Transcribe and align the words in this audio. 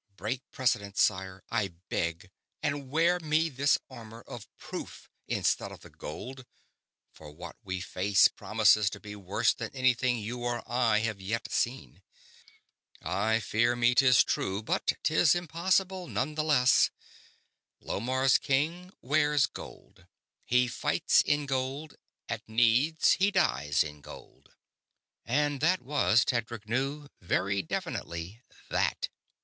Break 0.17 0.41
precedent, 0.49 0.97
sire, 0.97 1.43
I 1.51 1.75
beg, 1.89 2.31
and 2.63 2.89
wear 2.89 3.19
me 3.19 3.49
this 3.49 3.77
armor 3.87 4.21
of 4.21 4.47
proof 4.57 5.07
instead 5.27 5.71
of 5.71 5.81
the 5.81 5.91
gold; 5.91 6.43
for 7.13 7.29
what 7.29 7.55
we 7.63 7.81
face 7.81 8.27
promises 8.27 8.89
to 8.89 8.99
be 8.99 9.15
worse 9.15 9.53
than 9.53 9.69
anything 9.75 10.17
you 10.17 10.39
or 10.41 10.63
I 10.67 11.01
have 11.01 11.21
yet 11.21 11.51
seen." 11.51 12.01
"I 13.03 13.41
fear 13.41 13.75
me 13.75 13.93
'tis 13.93 14.23
true, 14.23 14.63
but 14.63 14.91
'tis 15.03 15.35
impossible, 15.35 16.07
nonetheless. 16.07 16.89
Lomarr's 17.79 18.39
king 18.39 18.89
wears 19.03 19.45
gold. 19.45 20.07
He 20.47 20.67
fights 20.67 21.21
in 21.21 21.45
gold; 21.45 21.95
at 22.27 22.49
need 22.49 23.05
he 23.19 23.29
dies 23.29 23.83
in 23.83 24.01
gold." 24.01 24.51
And 25.27 25.61
that 25.61 25.83
was, 25.83 26.25
Tedric 26.25 26.67
knew, 26.67 27.07
very 27.21 27.61
definitely 27.61 28.41
that. 28.69 29.09